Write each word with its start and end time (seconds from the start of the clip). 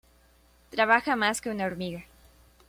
Trabaja 0.71 1.15
más 1.15 1.41
que 1.41 1.51
una 1.51 1.65
hormiga 1.67 2.05